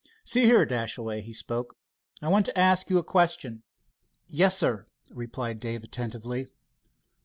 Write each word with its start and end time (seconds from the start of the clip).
"See 0.25 0.45
here, 0.45 0.65
Dashaway," 0.65 1.21
he 1.21 1.31
spoke, 1.31 1.75
"I 2.23 2.27
want 2.27 2.47
to 2.47 2.57
ask 2.57 2.89
you 2.89 2.97
a 2.97 3.03
question." 3.03 3.61
"Yes, 4.25 4.57
sir," 4.57 4.87
replied 5.11 5.59
Dave 5.59 5.83
attentively. 5.83 6.47